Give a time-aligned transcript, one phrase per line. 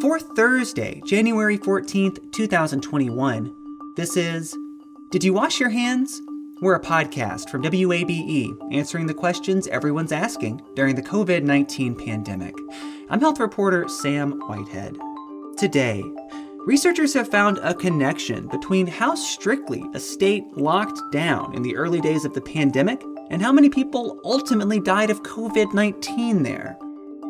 [0.00, 4.56] For Thursday, January 14th, 2021, this is
[5.10, 6.22] Did You Wash Your Hands?
[6.62, 12.54] We're a podcast from WABE answering the questions everyone's asking during the COVID 19 pandemic.
[13.10, 14.96] I'm health reporter Sam Whitehead.
[15.56, 16.04] Today,
[16.58, 22.00] researchers have found a connection between how strictly a state locked down in the early
[22.00, 26.78] days of the pandemic and how many people ultimately died of COVID 19 there.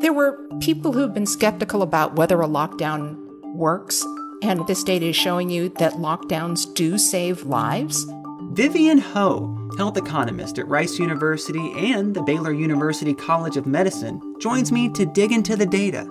[0.01, 3.17] There were people who've been skeptical about whether a lockdown
[3.55, 4.07] works,
[4.43, 8.07] and this data is showing you that lockdowns do save lives.
[8.53, 14.71] Vivian Ho, health economist at Rice University and the Baylor University College of Medicine, joins
[14.71, 16.09] me to dig into the data.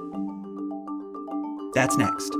[1.74, 2.34] That's next.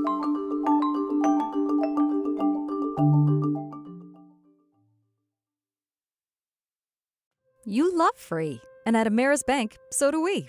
[7.64, 8.60] You love free.
[8.86, 10.48] And at Ameris Bank, so do we.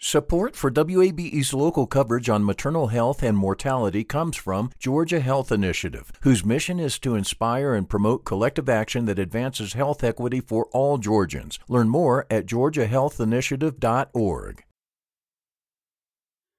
[0.00, 6.12] Support for WABE's local coverage on maternal health and mortality comes from Georgia Health Initiative,
[6.20, 10.98] whose mission is to inspire and promote collective action that advances health equity for all
[10.98, 11.58] Georgians.
[11.68, 14.62] Learn more at georgiahealthinitiative.org.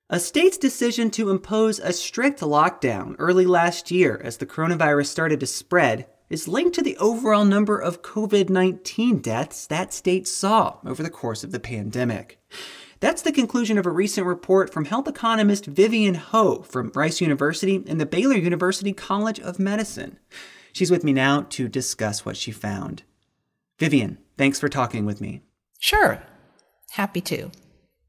[0.10, 5.40] A state's decision to impose a strict lockdown early last year as the coronavirus started
[5.40, 10.76] to spread is linked to the overall number of COVID 19 deaths that state saw
[10.86, 12.38] over the course of the pandemic.
[13.00, 17.82] That's the conclusion of a recent report from health economist Vivian Ho from Rice University
[17.88, 20.20] and the Baylor University College of Medicine.
[20.74, 23.04] She's with me now to discuss what she found.
[23.80, 25.42] Vivian, thanks for talking with me.
[25.80, 26.22] Sure.
[26.92, 27.52] Happy to.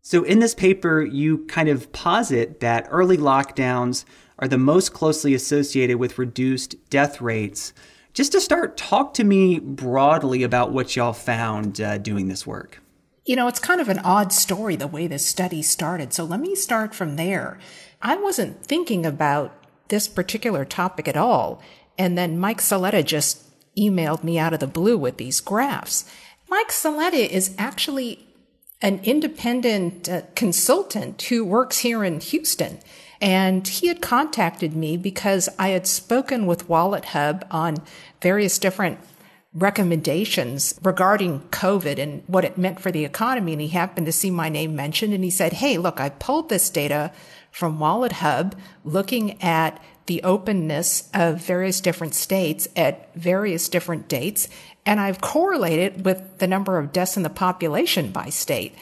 [0.02, 4.04] So, in this paper, you kind of posit that early lockdowns
[4.40, 7.72] are the most closely associated with reduced death rates.
[8.12, 12.82] Just to start, talk to me broadly about what y'all found uh, doing this work.
[13.24, 16.12] You know, it's kind of an odd story the way this study started.
[16.12, 17.58] So let me start from there.
[18.00, 19.54] I wasn't thinking about
[19.88, 21.62] this particular topic at all.
[21.98, 23.44] And then Mike Saletta just
[23.76, 26.10] emailed me out of the blue with these graphs.
[26.48, 28.26] Mike Saletta is actually
[28.82, 32.78] an independent uh, consultant who works here in Houston.
[33.20, 37.76] And he had contacted me because I had spoken with WalletHub on
[38.22, 38.98] various different
[39.52, 43.52] recommendations regarding COVID and what it meant for the economy.
[43.52, 46.48] And he happened to see my name mentioned and he said, Hey, look, I pulled
[46.48, 47.12] this data
[47.50, 54.48] from Wallet Hub looking at the openness of various different states at various different dates.
[54.86, 58.74] And I've correlated with the number of deaths in the population by state.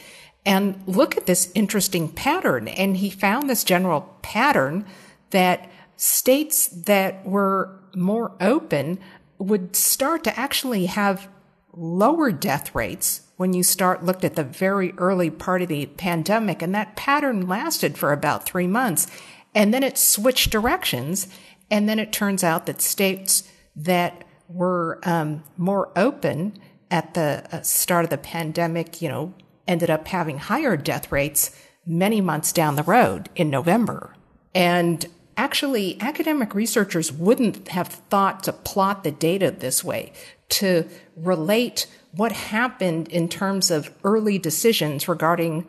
[0.45, 2.67] And look at this interesting pattern.
[2.67, 4.85] And he found this general pattern
[5.31, 8.99] that states that were more open
[9.39, 11.27] would start to actually have
[11.73, 16.61] lower death rates when you start looked at the very early part of the pandemic.
[16.61, 19.07] And that pattern lasted for about three months.
[19.55, 21.27] And then it switched directions.
[21.71, 26.59] And then it turns out that states that were um, more open
[26.91, 29.33] at the uh, start of the pandemic, you know,
[29.67, 31.55] ended up having higher death rates
[31.85, 34.15] many months down the road in November.
[34.53, 35.05] And
[35.39, 40.11] actually academic researchers wouldn't have thought to plot the data this way,
[40.49, 40.85] to
[41.15, 45.65] relate what happened in terms of early decisions regarding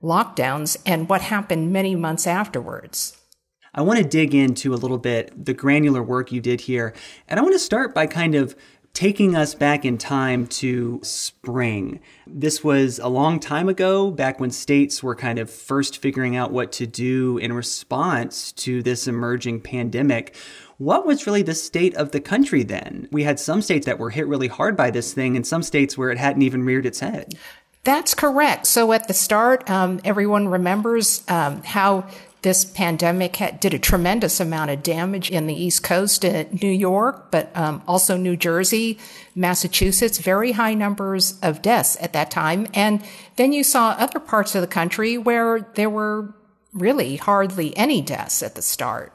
[0.00, 3.18] lockdowns and what happened many months afterwards.
[3.74, 6.94] I want to dig into a little bit the granular work you did here.
[7.26, 8.54] And I want to start by kind of
[8.94, 12.00] taking us back in time to spring.
[12.26, 16.50] This was a long time ago, back when states were kind of first figuring out
[16.50, 20.34] what to do in response to this emerging pandemic.
[20.78, 23.08] What was really the state of the country then?
[23.10, 25.96] We had some states that were hit really hard by this thing, and some states
[25.96, 27.34] where it hadn't even reared its head.
[27.84, 28.66] That's correct.
[28.66, 32.06] So at the start, um, everyone remembers um, how
[32.42, 36.70] this pandemic had, did a tremendous amount of damage in the East Coast, in New
[36.70, 38.98] York, but um, also New Jersey,
[39.34, 42.68] Massachusetts, very high numbers of deaths at that time.
[42.74, 43.02] And
[43.36, 46.32] then you saw other parts of the country where there were
[46.72, 49.12] really hardly any deaths at the start.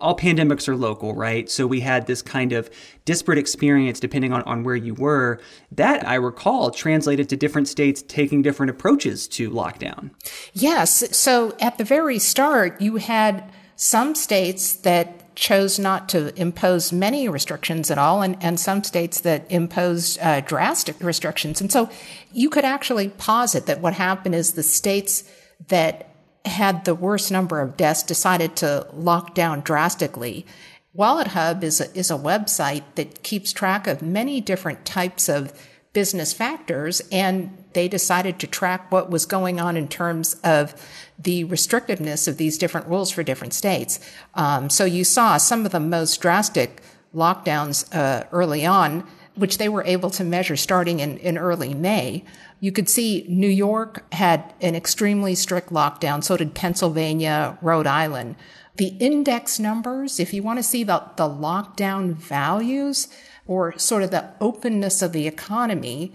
[0.00, 1.50] All pandemics are local, right?
[1.50, 2.70] So we had this kind of
[3.04, 5.40] disparate experience depending on, on where you were.
[5.70, 10.10] That I recall translated to different states taking different approaches to lockdown.
[10.52, 11.16] Yes.
[11.16, 17.28] So at the very start, you had some states that chose not to impose many
[17.28, 21.60] restrictions at all, and, and some states that imposed uh, drastic restrictions.
[21.60, 21.88] And so
[22.32, 25.24] you could actually posit that what happened is the states
[25.68, 26.11] that
[26.44, 30.44] had the worst number of deaths decided to lock down drastically.
[30.92, 35.52] Wallet Hub is a, is a website that keeps track of many different types of
[35.92, 40.74] business factors, and they decided to track what was going on in terms of
[41.18, 44.00] the restrictiveness of these different rules for different states.
[44.34, 46.82] Um, so you saw some of the most drastic
[47.14, 52.24] lockdowns uh, early on, which they were able to measure starting in, in early May.
[52.62, 56.22] You could see New York had an extremely strict lockdown.
[56.22, 58.36] So did Pennsylvania, Rhode Island.
[58.76, 63.08] The index numbers, if you want to see the, the lockdown values
[63.48, 66.12] or sort of the openness of the economy,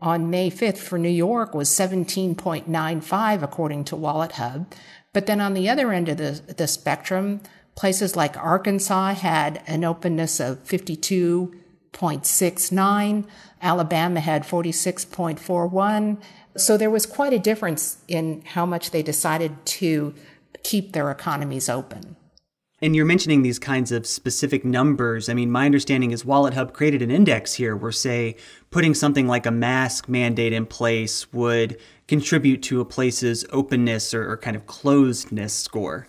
[0.00, 4.74] on May 5th for New York was 17.95, according to Wallet Hub.
[5.12, 7.40] But then on the other end of the, the spectrum,
[7.76, 10.58] places like Arkansas had an openness of
[11.94, 13.24] 52.69.
[13.62, 16.20] Alabama had 46.41.
[16.56, 20.14] So there was quite a difference in how much they decided to
[20.62, 22.16] keep their economies open.
[22.82, 25.28] And you're mentioning these kinds of specific numbers.
[25.28, 28.36] I mean, my understanding is Wallet Hub created an index here where, say,
[28.70, 34.30] putting something like a mask mandate in place would contribute to a place's openness or,
[34.30, 36.08] or kind of closedness score.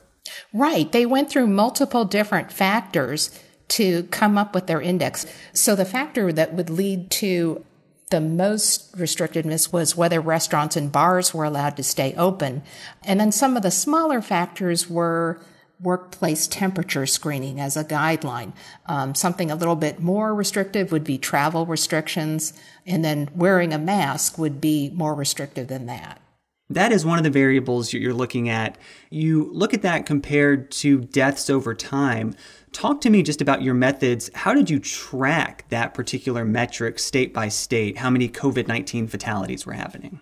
[0.53, 0.91] Right.
[0.91, 5.25] They went through multiple different factors to come up with their index.
[5.53, 7.63] So the factor that would lead to
[8.11, 12.61] the most restrictedness was whether restaurants and bars were allowed to stay open.
[13.03, 15.41] And then some of the smaller factors were
[15.81, 18.53] workplace temperature screening as a guideline.
[18.85, 22.53] Um, something a little bit more restrictive would be travel restrictions,
[22.85, 26.21] and then wearing a mask would be more restrictive than that.
[26.69, 28.77] That is one of the variables you're looking at.
[29.11, 32.33] You look at that compared to deaths over time.
[32.71, 34.31] Talk to me just about your methods.
[34.33, 37.97] How did you track that particular metric state by state?
[37.97, 40.19] How many COVID 19 fatalities were happening?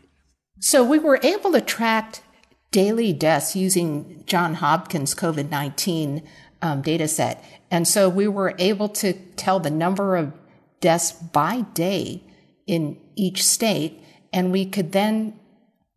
[0.60, 2.20] So we were able to track
[2.72, 6.24] daily deaths using John Hopkins COVID 19
[6.62, 7.44] um, data set.
[7.72, 10.34] And so we were able to tell the number of
[10.82, 12.24] deaths by day
[12.68, 14.04] in each state.
[14.34, 15.40] And we could then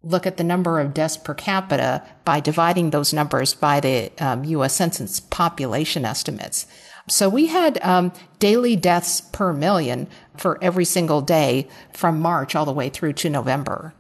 [0.02, 4.44] look at the number of deaths per capita by dividing those numbers by the um,
[4.44, 6.66] US Census population estimates.
[7.08, 12.64] So we had um, daily deaths per million for every single day from March all
[12.64, 13.94] the way through to November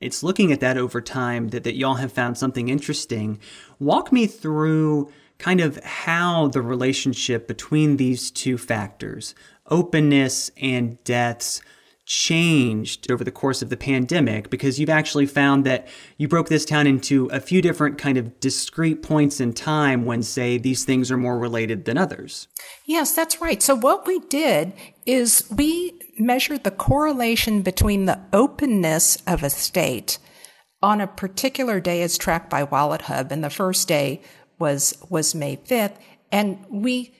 [0.00, 3.38] it's looking at that over time that, that y'all have found something interesting.
[3.78, 9.34] Walk me through kind of how the relationship between these two factors,
[9.66, 11.60] openness and deaths,
[12.10, 15.86] changed over the course of the pandemic because you've actually found that
[16.18, 20.20] you broke this down into a few different kind of discrete points in time when
[20.20, 22.48] say these things are more related than others.
[22.84, 23.62] Yes, that's right.
[23.62, 24.72] So what we did
[25.06, 30.18] is we measured the correlation between the openness of a state
[30.82, 34.20] on a particular day as tracked by Wallet Hub, and the first day
[34.58, 35.94] was was May 5th,
[36.32, 37.14] and we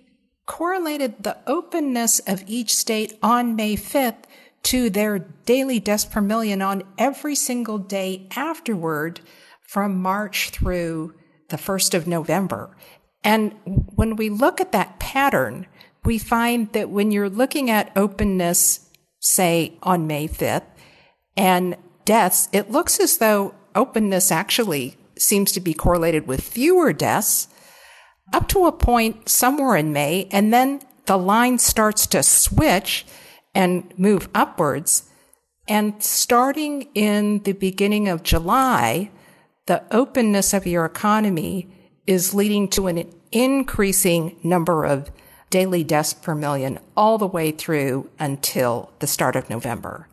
[0.46, 4.24] correlated the openness of each state on May 5th
[4.64, 9.20] to their daily deaths per million on every single day afterward
[9.62, 11.14] from March through
[11.48, 12.76] the 1st of November.
[13.22, 15.66] And when we look at that pattern,
[16.04, 18.90] we find that when you're looking at openness
[19.20, 20.64] say on May 5th,
[21.36, 27.46] and deaths, it looks as though openness actually seems to be correlated with fewer deaths
[28.32, 33.04] up to a point somewhere in May, and then the line starts to switch
[33.54, 35.04] and move upwards.
[35.68, 39.10] And starting in the beginning of July,
[39.66, 41.68] the openness of your economy
[42.06, 45.10] is leading to an increasing number of
[45.50, 50.08] daily deaths per million all the way through until the start of November.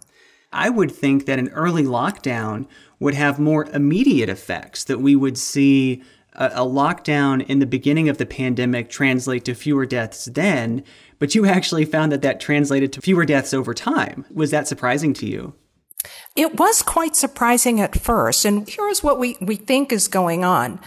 [0.52, 2.68] I would think that an early lockdown
[3.00, 6.04] would have more immediate effects, that we would see
[6.38, 10.84] a, a, lockdown in the beginning of the pandemic translate to fewer deaths then,
[11.20, 14.26] but you actually found that that translated to fewer deaths over time.
[14.32, 15.54] Was that surprising to you?
[16.36, 18.46] It was quite surprising at first.
[18.46, 20.80] And here's what we, we think is going on.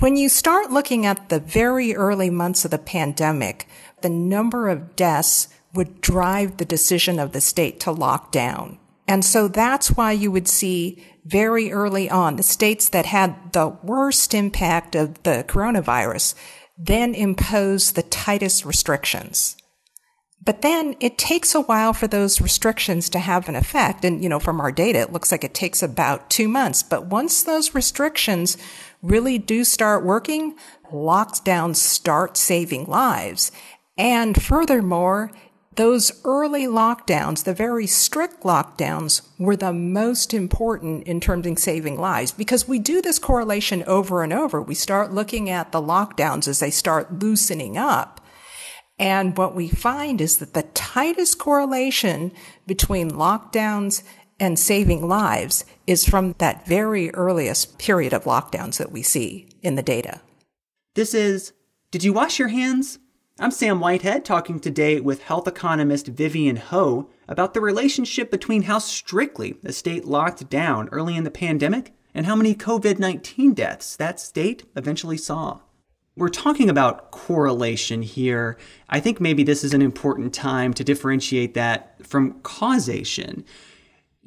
[0.00, 3.68] When you start looking at the very early months of the pandemic,
[4.00, 8.78] the number of deaths would drive the decision of the state to lock down.
[9.06, 13.68] And so that's why you would see very early on the states that had the
[13.82, 16.34] worst impact of the coronavirus,
[16.76, 19.56] then impose the tightest restrictions.
[20.44, 24.04] But then it takes a while for those restrictions to have an effect.
[24.04, 26.82] And, you know, from our data, it looks like it takes about two months.
[26.82, 28.56] But once those restrictions
[29.02, 30.56] really do start working,
[30.90, 33.52] lockdowns start saving lives.
[33.96, 35.30] And furthermore,
[35.76, 41.98] those early lockdowns, the very strict lockdowns, were the most important in terms of saving
[41.98, 44.60] lives because we do this correlation over and over.
[44.60, 48.20] We start looking at the lockdowns as they start loosening up.
[48.98, 52.32] And what we find is that the tightest correlation
[52.66, 54.02] between lockdowns
[54.38, 59.76] and saving lives is from that very earliest period of lockdowns that we see in
[59.76, 60.20] the data.
[60.94, 61.52] This is
[61.90, 62.98] Did You Wash Your Hands?
[63.38, 68.78] I'm Sam Whitehead talking today with health economist Vivian Ho about the relationship between how
[68.78, 73.96] strictly the state locked down early in the pandemic and how many COVID 19 deaths
[73.96, 75.60] that state eventually saw.
[76.14, 78.58] We're talking about correlation here.
[78.90, 83.46] I think maybe this is an important time to differentiate that from causation.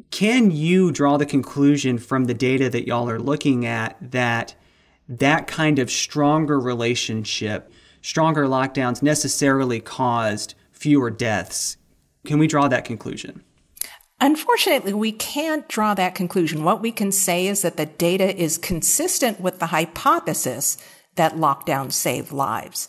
[0.09, 4.55] Can you draw the conclusion from the data that y'all are looking at that
[5.07, 7.71] that kind of stronger relationship
[8.05, 11.75] stronger lockdowns necessarily caused fewer deaths.
[12.23, 13.43] Can we draw that conclusion?
[14.21, 16.63] Unfortunately, we can't draw that conclusion.
[16.63, 20.77] What we can say is that the data is consistent with the hypothesis
[21.15, 22.87] that lockdowns save lives.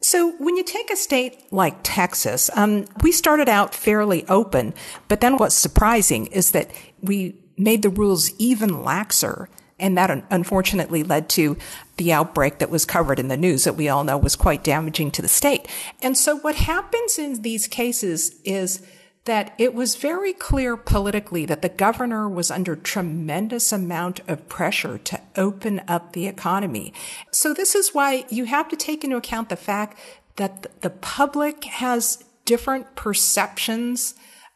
[0.00, 4.72] So when you take a state like Texas, um, we started out fairly open,
[5.08, 6.70] but then what's surprising is that
[7.02, 9.48] we made the rules even laxer
[9.80, 11.56] and that unfortunately led to
[11.96, 15.10] the outbreak that was covered in the news that we all know was quite damaging
[15.12, 15.66] to the state.
[16.02, 18.86] And so what happens in these cases is
[19.24, 24.98] that it was very clear politically that the governor was under tremendous amount of pressure
[24.98, 26.92] to open up the economy.
[27.30, 29.98] So this is why you have to take into account the fact
[30.36, 34.14] that the public has different perceptions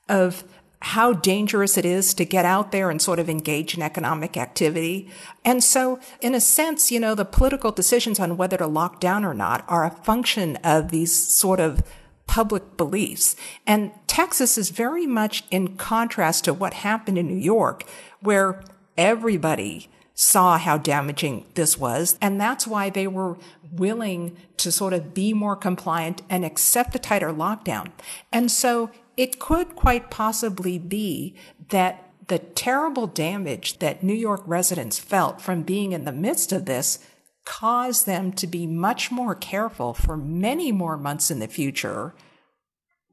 [0.08, 0.44] of
[0.84, 5.08] how dangerous it is to get out there and sort of engage in economic activity.
[5.42, 9.24] And so, in a sense, you know, the political decisions on whether to lock down
[9.24, 11.82] or not are a function of these sort of
[12.26, 13.34] public beliefs.
[13.66, 17.84] And Texas is very much in contrast to what happened in New York,
[18.20, 18.62] where
[18.98, 22.18] everybody saw how damaging this was.
[22.20, 23.38] And that's why they were
[23.72, 27.90] willing to sort of be more compliant and accept a tighter lockdown.
[28.30, 31.34] And so it could quite possibly be
[31.68, 36.64] that the terrible damage that New York residents felt from being in the midst of
[36.64, 36.98] this
[37.44, 42.14] caused them to be much more careful for many more months in the future,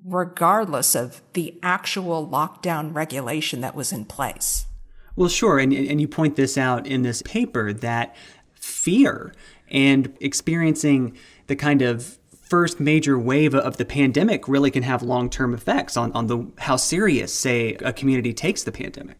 [0.05, 4.65] regardless of the actual lockdown regulation that was in place.
[5.15, 5.59] Well, sure.
[5.59, 8.15] And, and you point this out in this paper that
[8.53, 9.33] fear
[9.69, 11.17] and experiencing
[11.47, 12.17] the kind of
[12.51, 16.75] first major wave of the pandemic really can have long-term effects on, on the how
[16.75, 19.15] serious, say, a community takes the pandemic.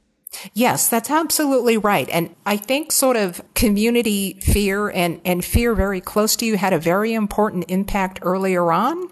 [0.53, 2.09] Yes, that's absolutely right.
[2.09, 6.73] And I think sort of community fear and, and fear very close to you had
[6.73, 9.07] a very important impact earlier on.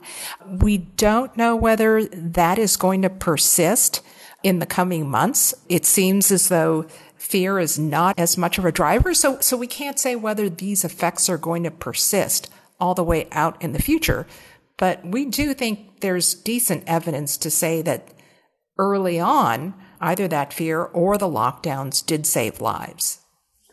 [0.45, 4.01] We don't know whether that is going to persist
[4.43, 5.53] in the coming months.
[5.69, 9.13] It seems as though fear is not as much of a driver.
[9.13, 12.49] So, so we can't say whether these effects are going to persist
[12.79, 14.25] all the way out in the future.
[14.77, 18.13] But we do think there's decent evidence to say that
[18.77, 23.19] early on, either that fear or the lockdowns did save lives.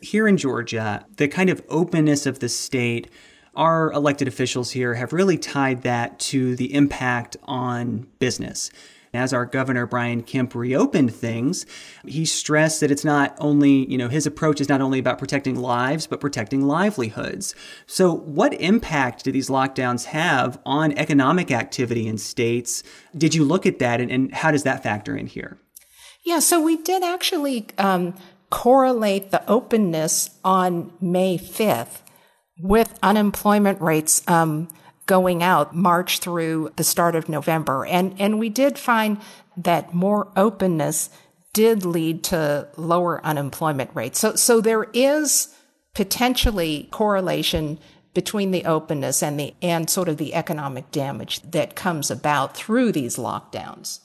[0.01, 3.09] Here in Georgia, the kind of openness of the state,
[3.55, 8.69] our elected officials here have really tied that to the impact on business.
[9.13, 11.65] As our governor Brian Kemp reopened things,
[12.05, 15.55] he stressed that it's not only, you know, his approach is not only about protecting
[15.55, 17.55] lives, but protecting livelihoods.
[17.85, 22.83] So, what impact do these lockdowns have on economic activity in states?
[23.17, 25.57] Did you look at that and, and how does that factor in here?
[26.23, 28.13] Yeah, so we did actually um,
[28.49, 32.01] correlate the openness on May 5th
[32.59, 34.67] with unemployment rates um,
[35.07, 37.85] going out March through the start of November.
[37.85, 39.19] And, and we did find
[39.55, 41.09] that more openness
[41.53, 44.19] did lead to lower unemployment rates.
[44.19, 45.55] So, so there is
[45.95, 47.79] potentially correlation
[48.13, 52.91] between the openness and the, and sort of the economic damage that comes about through
[52.91, 53.99] these lockdowns.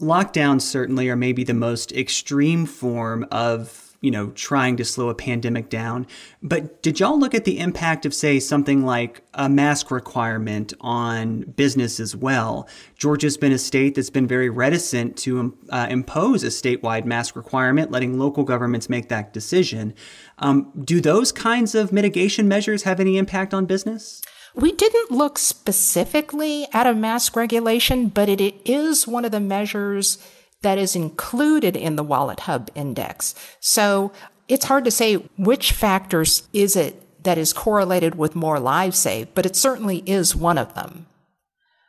[0.00, 5.14] Lockdowns certainly are maybe the most extreme form of you know, trying to slow a
[5.14, 6.06] pandemic down.
[6.40, 11.40] But did y'all look at the impact of, say, something like a mask requirement on
[11.42, 12.68] business as well?
[12.96, 17.34] Georgia's been a state that's been very reticent to um, uh, impose a statewide mask
[17.34, 19.94] requirement, letting local governments make that decision.
[20.38, 24.22] Um, do those kinds of mitigation measures have any impact on business?
[24.54, 30.18] We didn't look specifically at a mask regulation, but it is one of the measures
[30.62, 33.34] that is included in the Wallet Hub Index.
[33.60, 34.12] So
[34.48, 39.34] it's hard to say which factors is it that is correlated with more lives saved,
[39.34, 41.06] but it certainly is one of them.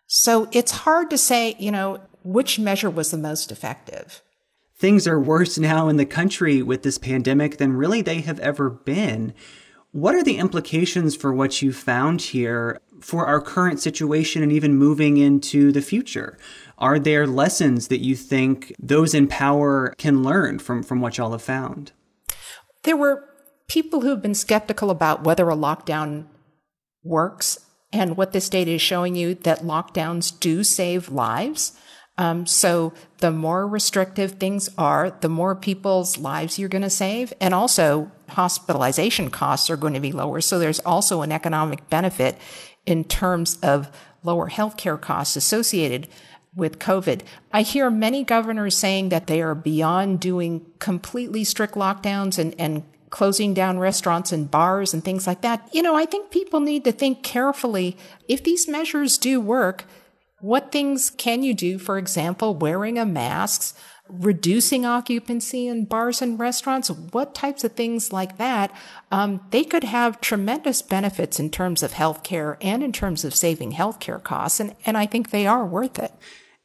[0.08, 4.22] So it's hard to say, you know, which measure was the most effective.
[4.78, 8.70] Things are worse now in the country with this pandemic than really they have ever
[8.70, 9.34] been.
[9.92, 14.76] What are the implications for what you found here for our current situation and even
[14.76, 16.38] moving into the future?
[16.78, 21.32] Are there lessons that you think those in power can learn from, from what y'all
[21.32, 21.92] have found?
[22.84, 23.26] There were
[23.68, 26.26] people who've been skeptical about whether a lockdown
[27.04, 27.60] works
[27.92, 31.74] and what this data is showing you that lockdowns do save lives.
[32.18, 37.34] Um, so the more restrictive things are, the more people's lives you're going to save.
[37.40, 40.42] And also hospitalization costs are going to be lower.
[40.42, 42.38] So there's also an economic benefit
[42.90, 43.90] in terms of
[44.24, 46.08] lower healthcare costs associated
[46.56, 47.22] with COVID.
[47.54, 52.84] I hear many governors saying that they are beyond doing completely strict lockdowns and, and
[53.10, 55.68] closing down restaurants and bars and things like that.
[55.72, 59.86] You know, I think people need to think carefully if these measures do work,
[60.42, 61.78] what things can you do?
[61.78, 63.78] For example, wearing a mask,
[64.10, 68.72] reducing occupancy in bars and restaurants, what types of things like that?
[69.12, 73.74] Um, they could have tremendous benefits in terms of healthcare and in terms of saving
[73.74, 74.60] healthcare costs.
[74.60, 76.12] And, and I think they are worth it.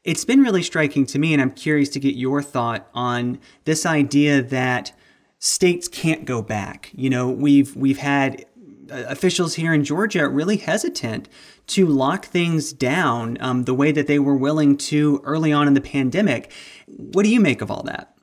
[0.04, 3.86] It's been really striking to me, and I'm curious to get your thought on this
[3.86, 4.92] idea that
[5.38, 6.90] states can't go back.
[6.92, 8.44] You know, we've we've had
[8.90, 11.28] officials here in Georgia are really hesitant
[11.68, 15.74] to lock things down um, the way that they were willing to early on in
[15.74, 16.52] the pandemic.
[16.86, 18.14] What do you make of all that?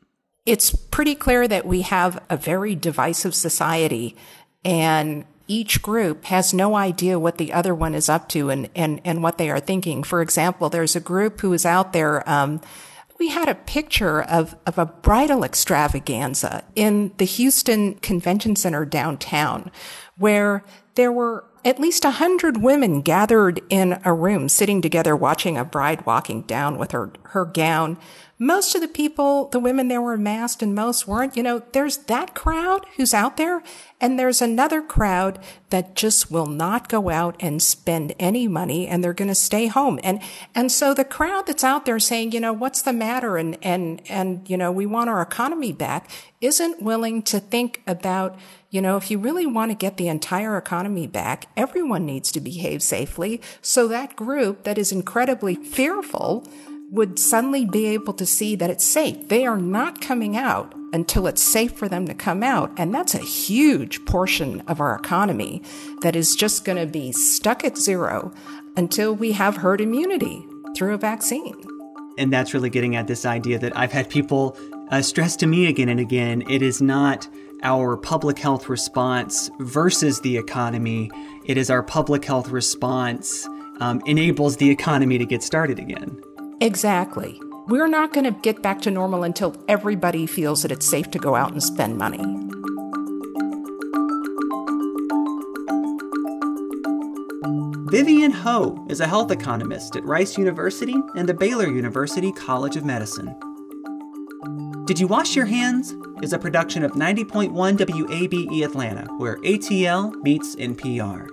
[0.46, 4.16] It's pretty clear that we have a very divisive society
[4.64, 9.02] and each group has no idea what the other one is up to and, and,
[9.04, 10.02] and what they are thinking.
[10.02, 12.62] For example, there's a group who is out there, um,
[13.20, 19.70] we had a picture of, of a bridal extravaganza in the Houston Convention Center downtown
[20.22, 20.64] where
[20.96, 25.66] there were at least a hundred women gathered in a room sitting together watching a
[25.66, 27.98] bride walking down with her, her gown.
[28.44, 31.38] Most of the people, the women there were masked and most weren't.
[31.38, 33.62] You know, there's that crowd who's out there
[34.00, 35.38] and there's another crowd
[35.70, 39.68] that just will not go out and spend any money and they're going to stay
[39.68, 40.00] home.
[40.04, 40.20] And,
[40.56, 43.38] and so the crowd that's out there saying, you know, what's the matter?
[43.38, 46.10] And, and, and, you know, we want our economy back
[46.42, 48.40] isn't willing to think about,
[48.72, 52.40] you know, if you really want to get the entire economy back, everyone needs to
[52.40, 53.40] behave safely.
[53.62, 56.48] So that group that is incredibly fearful
[56.92, 59.30] would suddenly be able to see that it's safe.
[59.30, 62.70] They are not coming out until it's safe for them to come out.
[62.76, 65.64] And that's a huge portion of our economy
[66.02, 68.34] that is just going to be stuck at zero
[68.76, 71.56] until we have herd immunity through a vaccine.
[72.18, 74.58] And that's really getting at this idea that I've had people
[74.90, 77.30] uh, stress to me again and again it is not
[77.64, 81.10] our public health response versus the economy.
[81.46, 83.48] It is our public health response
[83.80, 86.22] um, enables the economy to get started again.
[86.62, 87.42] Exactly.
[87.68, 91.18] We're not going to get back to normal until everybody feels that it's safe to
[91.18, 92.20] go out and spend money.
[97.90, 102.86] Vivian Ho is a health economist at Rice University and the Baylor University College of
[102.86, 103.36] Medicine.
[104.86, 110.56] Did You Wash Your Hands is a production of 90.1 WABE Atlanta, where ATL meets
[110.58, 111.28] NPR.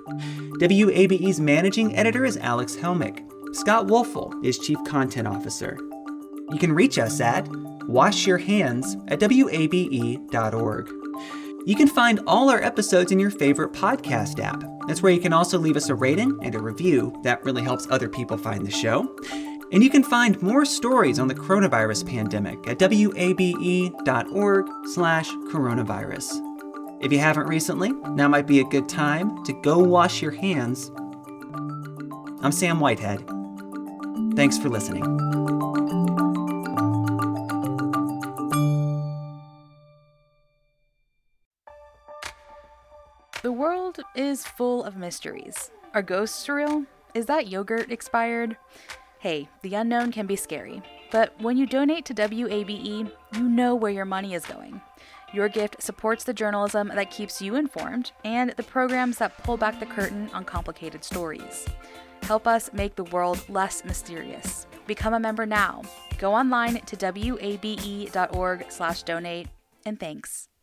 [0.59, 3.29] WABE's managing editor is Alex Helmick.
[3.53, 5.79] Scott Woelfel is Chief Content Officer.
[6.51, 7.47] You can reach us at
[7.89, 10.91] washyourhands at wabe.org.
[11.67, 14.63] You can find all our episodes in your favorite podcast app.
[14.87, 17.19] That's where you can also leave us a rating and a review.
[17.23, 19.15] That really helps other people find the show.
[19.73, 26.45] And you can find more stories on the coronavirus pandemic at wabe.org slash coronavirus.
[27.03, 30.91] If you haven't recently, now might be a good time to go wash your hands.
[32.41, 33.38] I'm Sam Whitehead.
[34.39, 35.03] Thanks for listening.
[43.43, 45.73] The world is full of mysteries.
[45.93, 46.85] Are ghosts real?
[47.15, 48.57] Is that yogurt expired?
[49.19, 50.83] Hey, the unknown can be scary.
[51.11, 54.81] But when you donate to WABE, you know where your money is going.
[55.35, 59.81] Your gift supports the journalism that keeps you informed and the programs that pull back
[59.81, 61.67] the curtain on complicated stories.
[62.23, 64.67] Help us make the world less mysterious.
[64.87, 65.83] Become a member now.
[66.19, 69.47] Go online to wabe.org/donate
[69.87, 70.48] and thanks.